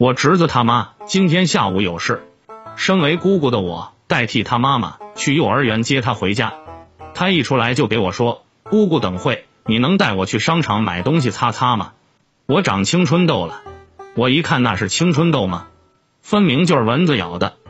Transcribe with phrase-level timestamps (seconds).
[0.00, 2.26] 我侄子他妈今天下午有事
[2.74, 6.54] 身为姑姑的我代替他妈妈去幼儿园接他回家。
[7.12, 11.92] 他一出来就给我说姑姑等会你能带我去商场买东西擦擦吗？
[12.46, 13.60] 我长青春痘了
[14.14, 15.66] 我一看那是青春痘吗？
[16.22, 17.56] 分明就是蚊子咬的。